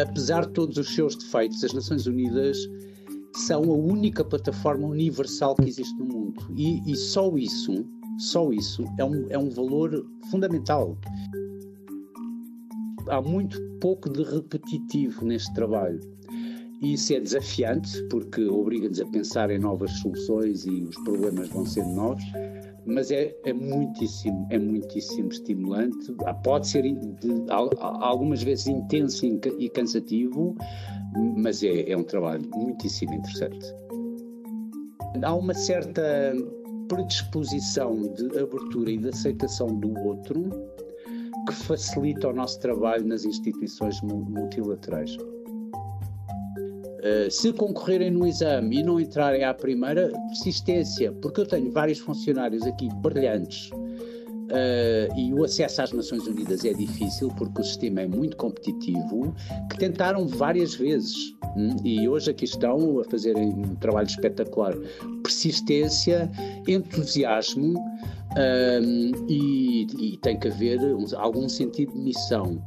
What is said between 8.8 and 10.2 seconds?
é um, é um valor